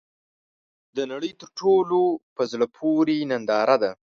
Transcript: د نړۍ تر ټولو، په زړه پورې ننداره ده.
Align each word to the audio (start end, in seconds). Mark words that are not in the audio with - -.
د 0.95 0.97
نړۍ 1.11 1.31
تر 1.41 1.49
ټولو، 1.59 1.99
په 2.35 2.43
زړه 2.51 2.65
پورې 2.77 3.15
ننداره 3.31 3.75
ده. 3.83 3.91